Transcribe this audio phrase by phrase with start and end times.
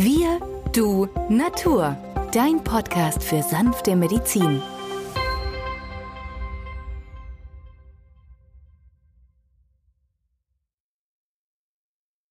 [0.00, 0.38] Wir,
[0.72, 1.96] du, Natur.
[2.30, 4.62] Dein Podcast für sanfte Medizin.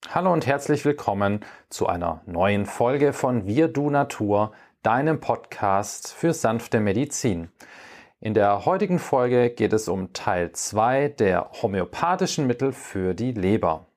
[0.07, 6.33] Hallo und herzlich willkommen zu einer neuen Folge von Wir, du, Natur, deinem Podcast für
[6.33, 7.49] sanfte Medizin.
[8.21, 13.87] In der heutigen Folge geht es um Teil 2 der homöopathischen Mittel für die Leber.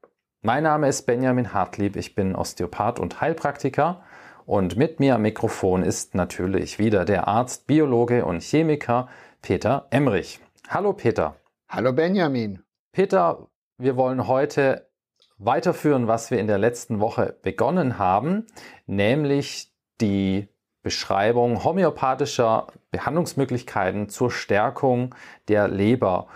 [0.42, 4.00] Mein Name ist Benjamin Hartlieb, ich bin Osteopath und Heilpraktiker
[4.46, 9.10] und mit mir am Mikrofon ist natürlich wieder der Arzt, Biologe und Chemiker
[9.42, 10.40] Peter Emrich.
[10.70, 11.36] Hallo Peter.
[11.68, 12.62] Hallo Benjamin.
[12.90, 14.88] Peter, wir wollen heute
[15.36, 18.46] weiterführen, was wir in der letzten Woche begonnen haben,
[18.86, 20.48] nämlich die
[20.82, 25.14] Beschreibung homöopathischer Behandlungsmöglichkeiten zur Stärkung
[25.48, 26.28] der Leber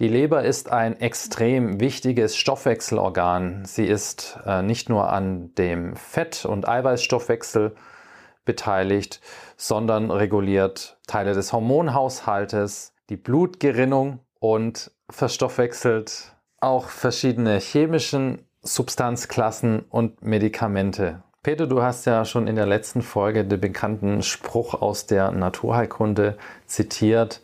[0.00, 3.64] die Leber ist ein extrem wichtiges Stoffwechselorgan.
[3.64, 7.76] Sie ist äh, nicht nur an dem Fett- und Eiweißstoffwechsel
[8.44, 9.20] beteiligt,
[9.56, 21.22] sondern reguliert Teile des Hormonhaushaltes, die Blutgerinnung und verstoffwechselt auch verschiedene chemischen Substanzklassen und Medikamente.
[21.42, 26.38] Peter, du hast ja schon in der letzten Folge den bekannten Spruch aus der Naturheilkunde
[26.66, 27.42] zitiert,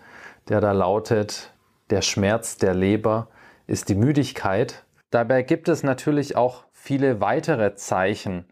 [0.49, 1.53] der da lautet,
[1.91, 3.29] der Schmerz der Leber
[3.67, 4.85] ist die Müdigkeit.
[5.11, 8.47] Dabei gibt es natürlich auch viele weitere Zeichen,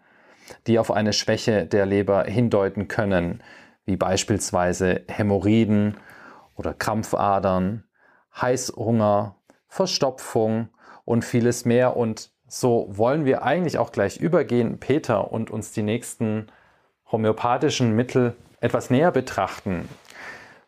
[0.67, 3.42] die auf eine Schwäche der Leber hindeuten können,
[3.84, 5.97] wie beispielsweise Hämorrhoiden
[6.56, 7.84] oder Krampfadern,
[8.41, 9.36] Heißhunger,
[9.69, 10.69] Verstopfung
[11.05, 11.97] und vieles mehr.
[11.97, 16.48] Und so wollen wir eigentlich auch gleich übergehen, Peter, und uns die nächsten
[17.11, 19.89] homöopathischen Mittel etwas näher betrachten.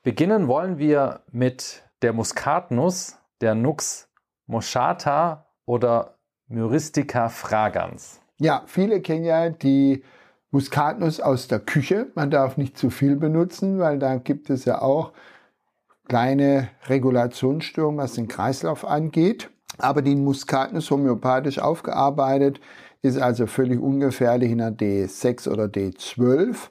[0.03, 4.09] Beginnen wollen wir mit der Muskatnuss, der Nux
[4.47, 6.17] moschata oder
[6.49, 8.21] Myristica fragans.
[8.39, 10.03] Ja, viele kennen ja die
[10.51, 12.11] Muskatnuss aus der Küche.
[12.15, 15.13] Man darf nicht zu viel benutzen, weil da gibt es ja auch
[16.09, 19.51] kleine Regulationsstörungen, was den Kreislauf angeht.
[19.79, 22.61] Aber die Muskatnuss homöopathisch aufgearbeitet
[23.03, 26.71] ist also völlig ungefährlich in der D6 oder D12.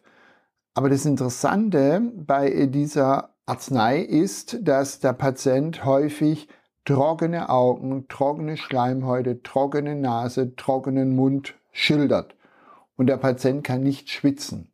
[0.73, 6.47] Aber das Interessante bei dieser Arznei ist, dass der Patient häufig
[6.85, 12.35] trockene Augen, trockene Schleimhäute, trockene Nase, trockenen Mund schildert.
[12.95, 14.71] Und der Patient kann nicht schwitzen.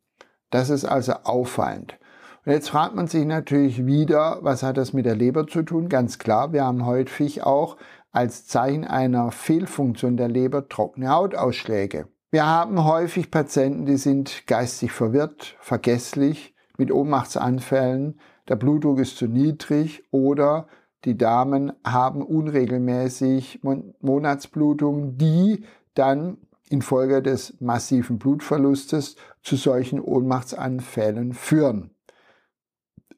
[0.50, 1.98] Das ist also auffallend.
[2.44, 5.88] Und jetzt fragt man sich natürlich wieder, was hat das mit der Leber zu tun?
[5.88, 7.78] Ganz klar, wir haben häufig auch
[8.12, 12.08] als Zeichen einer Fehlfunktion der Leber trockene Hautausschläge.
[12.30, 19.26] Wir haben häufig Patienten, die sind geistig verwirrt, vergesslich, mit Ohnmachtsanfällen, der Blutdruck ist zu
[19.26, 20.68] niedrig oder
[21.04, 23.60] die Damen haben unregelmäßig
[24.00, 25.64] Monatsblutungen, die
[25.94, 31.90] dann infolge des massiven Blutverlustes zu solchen Ohnmachtsanfällen führen.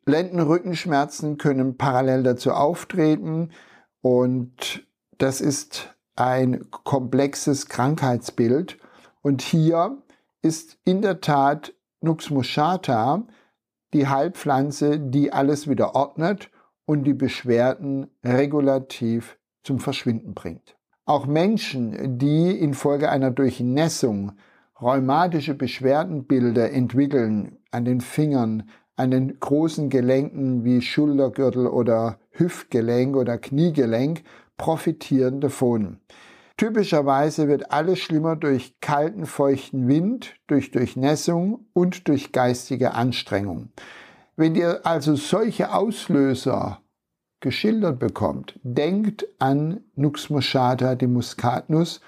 [0.05, 3.51] Lendenrückenschmerzen können parallel dazu auftreten
[4.01, 4.87] und
[5.19, 8.79] das ist ein komplexes Krankheitsbild.
[9.23, 9.99] Und hier
[10.43, 13.27] ist in der Tat Nux moscata
[13.95, 16.51] die Heilpflanze, die alles wieder ordnet
[16.85, 20.77] und die Beschwerden regulativ zum Verschwinden bringt.
[21.05, 24.33] Auch Menschen, die infolge einer Durchnässung
[24.81, 33.39] rheumatische Beschwerdenbilder entwickeln an den Fingern, an den großen Gelenken wie Schultergürtel oder Hüftgelenk oder
[33.39, 34.23] Kniegelenk,
[34.57, 36.01] profitieren davon.
[36.59, 43.69] Typischerweise wird alles schlimmer durch kalten, feuchten Wind, durch Durchnässung und durch geistige Anstrengung.
[44.35, 46.83] Wenn ihr also solche Auslöser
[47.39, 52.01] geschildert bekommt, denkt an Nux moscata, die Muskatnuss,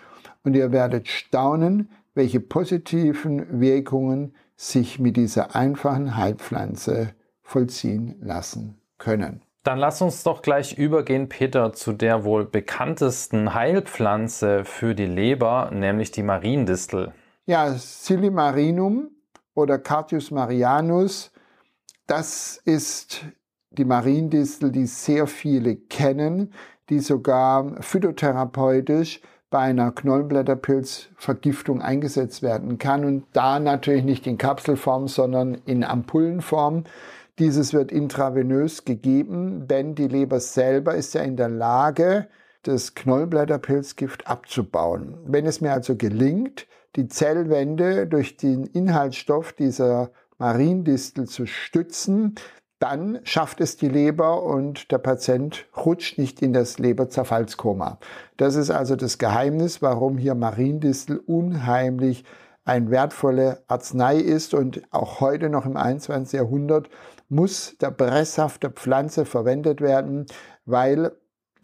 [0.42, 9.42] und ihr werdet staunen, welche positiven Wirkungen sich mit dieser einfachen Heilpflanze vollziehen lassen können.
[9.62, 15.70] Dann lass uns doch gleich übergehen, Peter, zu der wohl bekanntesten Heilpflanze für die Leber,
[15.72, 17.12] nämlich die Mariendistel.
[17.44, 19.10] Ja, Silimarinum
[19.54, 21.30] oder Cartius marianus,
[22.06, 23.24] das ist
[23.70, 26.52] die Mariendistel, die sehr viele kennen,
[26.88, 29.20] die sogar phytotherapeutisch
[29.50, 36.84] bei einer Knollenblätterpilzvergiftung eingesetzt werden kann und da natürlich nicht in Kapselform, sondern in Ampullenform.
[37.40, 42.28] Dieses wird intravenös gegeben, denn die Leber selber ist ja in der Lage,
[42.64, 45.16] das Knollblätterpilzgift abzubauen.
[45.24, 46.66] Wenn es mir also gelingt,
[46.96, 52.34] die Zellwände durch den Inhaltsstoff dieser Mariendistel zu stützen,
[52.78, 57.98] dann schafft es die Leber und der Patient rutscht nicht in das Leberzerfallskoma.
[58.36, 62.24] Das ist also das Geheimnis, warum hier Mariendistel unheimlich
[62.66, 66.38] eine wertvolle Arznei ist und auch heute noch im 21.
[66.38, 66.90] Jahrhundert
[67.30, 70.26] muss der Presssaft der Pflanze verwendet werden,
[70.66, 71.12] weil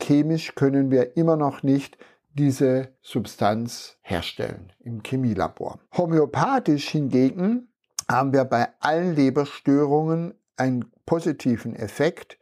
[0.01, 1.99] chemisch können wir immer noch nicht
[2.33, 5.81] diese Substanz herstellen im Chemielabor.
[5.97, 7.69] Homöopathisch hingegen
[8.09, 12.39] haben wir bei allen Leberstörungen einen positiven Effekt,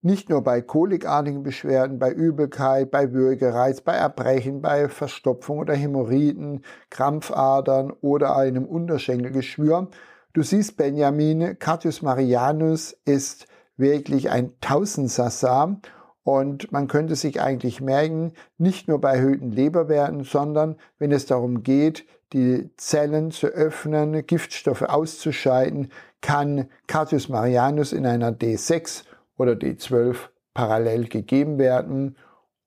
[0.00, 6.64] nicht nur bei kolikartigen Beschwerden, bei Übelkeit, bei Würgereiz, bei Erbrechen, bei Verstopfung oder Hämorrhoiden,
[6.90, 9.88] Krampfadern oder einem Unterschenkelgeschwür.
[10.34, 13.46] Du siehst, Benjamin, Cardius Marianus ist
[13.76, 15.80] wirklich ein Tausendsassa
[16.22, 21.62] und man könnte sich eigentlich merken, nicht nur bei erhöhten Leberwerten, sondern wenn es darum
[21.62, 22.04] geht,
[22.34, 25.90] die Zellen zu öffnen, Giftstoffe auszuscheiden,
[26.20, 29.04] kann Cardius Marianus in einer D6
[29.38, 30.16] oder D12
[30.52, 32.16] parallel gegeben werden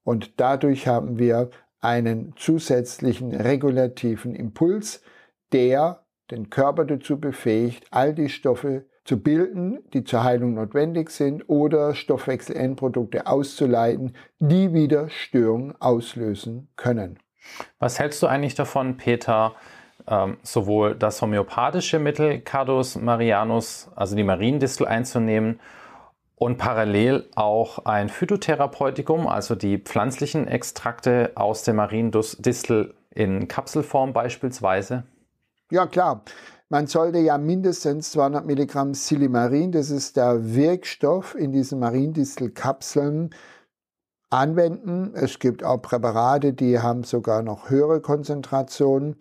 [0.04, 5.02] und dadurch haben wir einen zusätzlichen regulativen Impuls,
[5.52, 11.50] der den Körper dazu befähigt, all die Stoffe zu bilden, die zur Heilung notwendig sind
[11.50, 17.20] oder Stoffwechselendprodukte auszuleiten, die wieder Störungen auslösen können.
[17.80, 19.56] Was hältst du eigentlich davon, Peter,
[20.08, 25.60] ähm, sowohl das homöopathische Mittel Cardus marianus, also die Mariendistel einzunehmen
[26.36, 35.04] und parallel auch ein Phytotherapeutikum, also die pflanzlichen Extrakte aus der Mariendistel in Kapselform beispielsweise?
[35.72, 36.26] Ja, klar.
[36.68, 43.30] Man sollte ja mindestens 200 Milligramm Silimarin, das ist der Wirkstoff in diesen Mariendistelkapseln,
[44.30, 45.14] anwenden.
[45.16, 49.16] Es gibt auch Präparate, die haben sogar noch höhere Konzentrationen.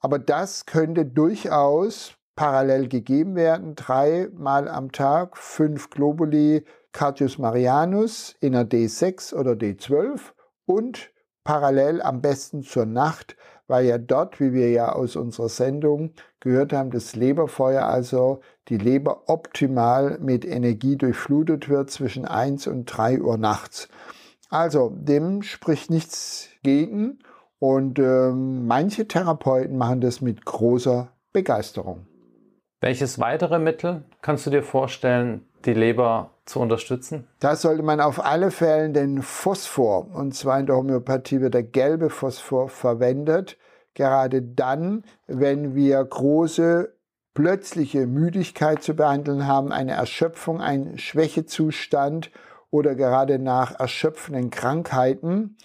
[0.00, 3.74] Aber das könnte durchaus parallel gegeben werden.
[3.74, 10.32] Dreimal am Tag, fünf Globuli Cardius Marianus in der D6 oder D12
[10.64, 11.10] und
[11.44, 13.36] parallel am besten zur Nacht,
[13.68, 18.78] weil ja dort, wie wir ja aus unserer Sendung gehört haben, das Leberfeuer, also die
[18.78, 23.88] Leber optimal mit Energie durchflutet wird zwischen 1 und 3 Uhr nachts.
[24.50, 27.18] Also dem spricht nichts gegen
[27.58, 32.06] und äh, manche Therapeuten machen das mit großer Begeisterung.
[32.80, 37.26] Welches weitere Mittel kannst du dir vorstellen, die Leber zu unterstützen?
[37.40, 41.62] Da sollte man auf alle Fälle den Phosphor, und zwar in der Homöopathie wird der
[41.62, 43.56] gelbe Phosphor verwendet,
[43.94, 46.92] gerade dann, wenn wir große
[47.34, 52.30] plötzliche Müdigkeit zu behandeln haben, eine Erschöpfung, ein Schwächezustand
[52.70, 55.56] oder gerade nach erschöpfenden Krankheiten.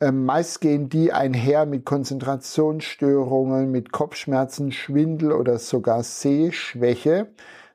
[0.00, 7.28] Ähm, meist gehen die einher mit Konzentrationsstörungen, mit Kopfschmerzen, Schwindel oder sogar Sehschwäche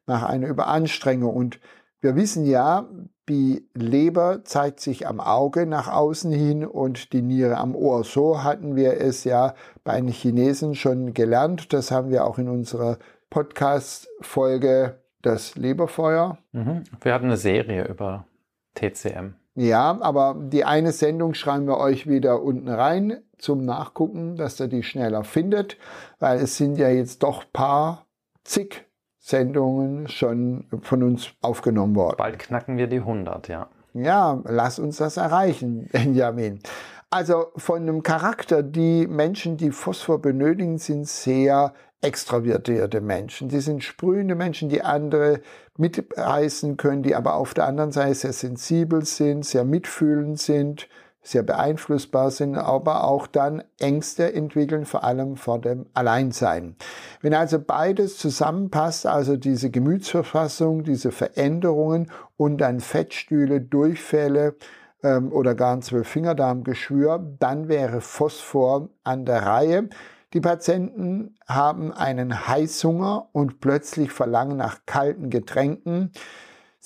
[0.07, 1.35] nach einer Überanstrengung.
[1.35, 1.59] Und
[2.01, 2.87] wir wissen ja,
[3.29, 8.03] die Leber zeigt sich am Auge nach außen hin und die Niere am Ohr.
[8.03, 11.73] So hatten wir es ja bei den Chinesen schon gelernt.
[11.73, 12.97] Das haben wir auch in unserer
[13.29, 16.37] Podcast-Folge Das Leberfeuer.
[16.53, 16.83] Mhm.
[17.01, 18.25] Wir hatten eine Serie über
[18.75, 19.35] TCM.
[19.55, 24.67] Ja, aber die eine Sendung schreiben wir euch wieder unten rein zum Nachgucken, dass ihr
[24.67, 25.77] die schneller findet,
[26.19, 28.05] weil es sind ja jetzt doch paar
[28.43, 28.86] zig
[29.27, 32.15] Sendungen schon von uns aufgenommen worden.
[32.17, 33.67] Bald knacken wir die 100, ja.
[33.93, 36.61] Ja, lass uns das erreichen, Benjamin.
[37.09, 43.49] Also von dem Charakter, die Menschen, die Phosphor benötigen, sind sehr extravertierte Menschen.
[43.49, 45.41] Die sind sprühende Menschen, die andere
[45.77, 50.87] mitreißen können, die aber auf der anderen Seite sehr sensibel sind, sehr mitfühlend sind,
[51.27, 56.75] sehr beeinflussbar sind, aber auch dann Ängste entwickeln, vor allem vor dem Alleinsein.
[57.21, 64.55] Wenn also beides zusammenpasst, also diese Gemütsverfassung, diese Veränderungen und dann Fettstühle, Durchfälle
[65.03, 69.89] ähm, oder gar ein Zwölffingerdarmgeschwür, dann wäre Phosphor an der Reihe.
[70.33, 76.11] Die Patienten haben einen Heißhunger und plötzlich Verlangen nach kalten Getränken.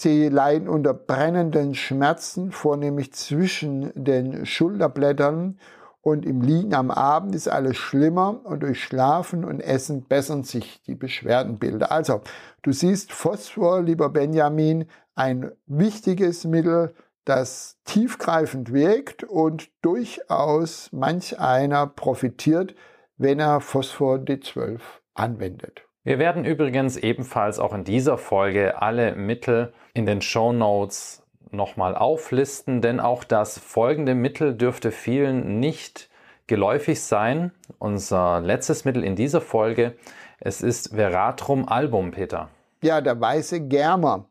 [0.02, 5.60] Sie leiden unter brennenden Schmerzen, vornehmlich zwischen den Schulterblättern
[6.02, 10.82] und im Liegen am Abend ist alles schlimmer und durch Schlafen und Essen bessern sich
[10.88, 11.92] die Beschwerdenbilder.
[11.92, 12.22] Also,
[12.64, 21.86] du siehst Phosphor, lieber Benjamin, ein wichtiges Mittel, das tiefgreifend wirkt und durchaus manch einer
[21.86, 22.74] profitiert,
[23.18, 24.80] wenn er Phosphor D12
[25.14, 25.84] anwendet.
[26.04, 31.96] Wir werden übrigens ebenfalls auch in dieser Folge alle Mittel in den Show Notes nochmal
[31.96, 36.10] auflisten, denn auch das folgende Mittel dürfte vielen nicht
[36.48, 37.52] geläufig sein.
[37.78, 39.94] Unser letztes Mittel in dieser Folge,
[40.40, 42.50] es ist Veratrum album, Peter.
[42.82, 44.26] Ja, der weiße Germer.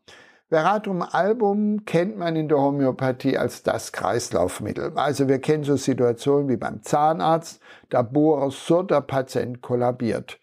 [0.49, 4.91] Veratrum album kennt man in der Homöopathie als das Kreislaufmittel.
[4.95, 10.37] Also wir kennen so Situationen wie beim Zahnarzt, da bohrt so, der Patient kollabiert.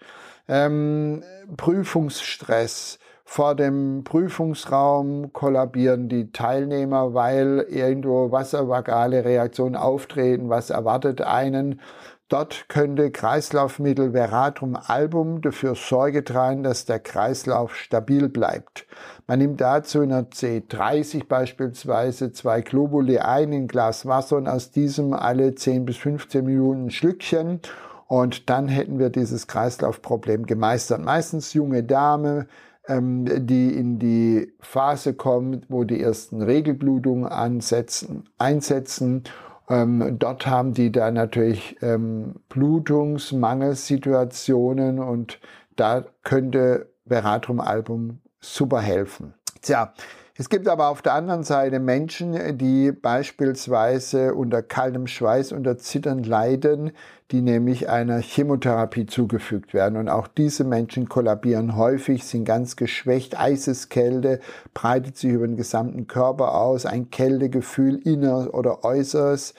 [0.48, 1.22] Ähm,
[1.56, 2.98] Prüfungsstress.
[3.24, 10.48] Vor dem Prüfungsraum kollabieren die Teilnehmer, weil irgendwo wasservagale Reaktionen auftreten.
[10.48, 11.82] Was erwartet einen?
[12.30, 18.86] Dort könnte Kreislaufmittel Veratrum album dafür Sorge tragen, dass der Kreislauf stabil bleibt.
[19.26, 24.70] Man nimmt dazu in der C30 beispielsweise zwei Globuli ein in Glas Wasser und aus
[24.70, 27.60] diesem alle 10 bis 15 Minuten ein Schlückchen
[28.08, 31.04] und dann hätten wir dieses Kreislaufproblem gemeistert.
[31.04, 32.48] Meistens junge Dame,
[32.88, 39.22] ähm, die in die Phase kommt, wo die ersten Regelblutungen ansetzen, einsetzen
[39.70, 45.38] ähm, dort haben die dann natürlich ähm, Blutungsmangelsituationen und
[45.76, 49.34] da könnte Veratrum Album super helfen.
[49.60, 49.92] Tja,
[50.40, 56.22] es gibt aber auf der anderen Seite Menschen, die beispielsweise unter kaltem Schweiß, unter Zittern
[56.22, 56.92] leiden,
[57.32, 59.98] die nämlich einer Chemotherapie zugefügt werden.
[59.98, 63.36] Und auch diese Menschen kollabieren häufig, sind ganz geschwächt.
[63.36, 64.38] Eiseskälte
[64.74, 69.54] breitet sich über den gesamten Körper aus, ein Kältegefühl inner oder äußeres.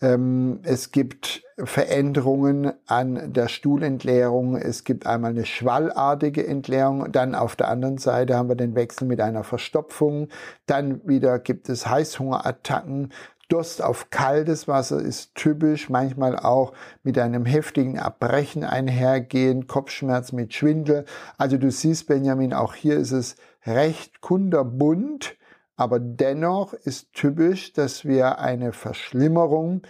[0.00, 4.56] Ähm, es gibt Veränderungen an der Stuhlentleerung.
[4.56, 7.10] Es gibt einmal eine schwallartige Entleerung.
[7.12, 10.28] Dann auf der anderen Seite haben wir den Wechsel mit einer Verstopfung.
[10.66, 13.12] Dann wieder gibt es Heißhungerattacken.
[13.48, 16.72] Durst auf kaltes Wasser ist typisch, manchmal auch
[17.04, 21.04] mit einem heftigen Erbrechen einhergehen, Kopfschmerz mit Schwindel.
[21.38, 25.36] Also du siehst, Benjamin, auch hier ist es recht kunderbunt.
[25.76, 29.82] Aber dennoch ist typisch, dass wir eine Verschlimmerung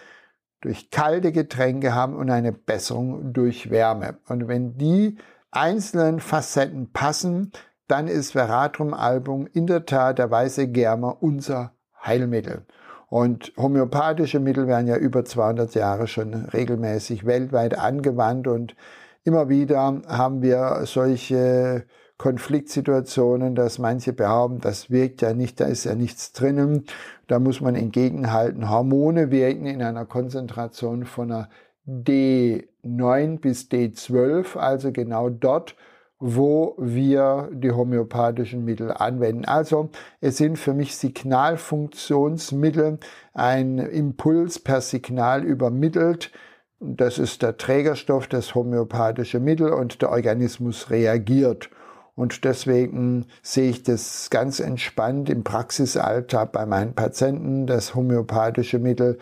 [0.60, 4.18] durch kalte Getränke haben und eine Besserung durch Wärme.
[4.28, 5.16] Und wenn die
[5.50, 7.52] einzelnen Facetten passen,
[7.88, 11.72] dann ist Veratrum album in der Tat der weiße Germer unser
[12.04, 12.66] Heilmittel.
[13.08, 18.74] Und homöopathische Mittel werden ja über 200 Jahre schon regelmäßig weltweit angewandt und
[19.22, 21.86] immer wieder haben wir solche
[22.18, 26.84] Konfliktsituationen, dass manche behaupten, das wirkt ja nicht, da ist ja nichts drinnen.
[27.26, 28.70] Da muss man entgegenhalten.
[28.70, 31.48] Hormone wirken in einer Konzentration von einer
[31.86, 35.76] D9 bis D12, also genau dort,
[36.18, 39.44] wo wir die homöopathischen Mittel anwenden.
[39.44, 42.98] Also es sind für mich Signalfunktionsmittel,
[43.34, 46.32] ein Impuls per Signal übermittelt.
[46.80, 51.70] Das ist der Trägerstoff, das homöopathische Mittel und der Organismus reagiert.
[52.16, 59.18] Und deswegen sehe ich das ganz entspannt im Praxisalltag bei meinen Patienten, das homöopathische Mittel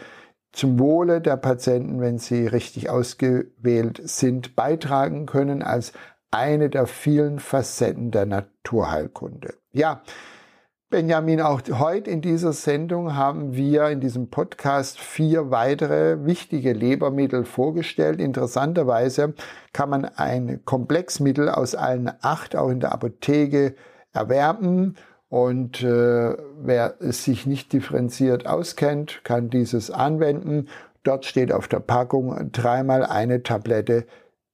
[0.52, 5.92] zum Wohle der Patienten, wenn sie richtig ausgewählt sind, beitragen können als
[6.30, 9.54] eine der vielen Facetten der Naturheilkunde.
[9.72, 10.02] Ja,
[10.90, 17.44] Benjamin, auch heute in dieser Sendung haben wir in diesem Podcast vier weitere wichtige Lebermittel
[17.44, 18.20] vorgestellt.
[18.20, 19.34] Interessanterweise
[19.72, 23.74] kann man ein Komplexmittel aus allen acht auch in der Apotheke
[24.12, 24.94] erwerben.
[25.28, 30.68] Und äh, wer es sich nicht differenziert auskennt, kann dieses anwenden.
[31.02, 34.06] Dort steht auf der Packung dreimal eine Tablette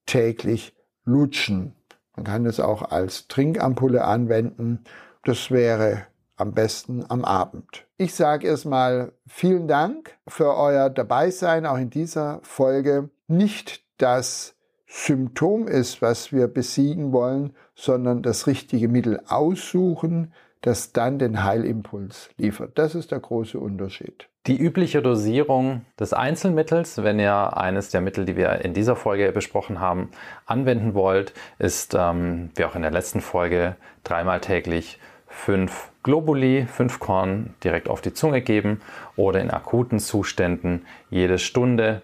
[0.06, 1.74] täglich lutschen.
[2.16, 4.84] Man kann es auch als Trinkampulle anwenden.
[5.24, 6.06] Das wäre
[6.40, 7.86] am besten am Abend.
[7.96, 13.10] Ich sage erstmal vielen Dank für euer Dabeisein, auch in dieser Folge.
[13.28, 14.56] Nicht das
[14.86, 20.32] Symptom ist, was wir besiegen wollen, sondern das richtige Mittel aussuchen,
[20.62, 22.78] das dann den Heilimpuls liefert.
[22.78, 24.28] Das ist der große Unterschied.
[24.46, 29.32] Die übliche Dosierung des Einzelmittels, wenn ihr eines der Mittel, die wir in dieser Folge
[29.32, 30.10] besprochen haben,
[30.46, 34.98] anwenden wollt, ist, ähm, wie auch in der letzten Folge, dreimal täglich
[35.30, 38.82] fünf Globuli, fünf Korn direkt auf die Zunge geben
[39.16, 42.02] oder in akuten Zuständen jede Stunde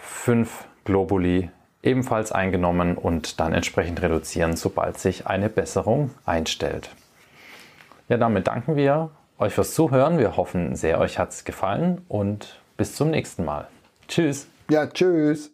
[0.00, 1.50] fünf Globuli
[1.82, 6.90] ebenfalls eingenommen und dann entsprechend reduzieren, sobald sich eine Besserung einstellt.
[8.08, 10.18] Ja, damit danken wir euch fürs Zuhören.
[10.18, 13.68] Wir hoffen sehr, euch hat es gefallen und bis zum nächsten Mal.
[14.08, 14.46] Tschüss.
[14.70, 15.53] Ja, tschüss.